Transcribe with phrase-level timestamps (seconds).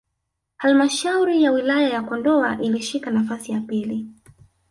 [0.57, 4.07] halmshauri ya wilaya ya Kondoa ilishika nafasi ya pili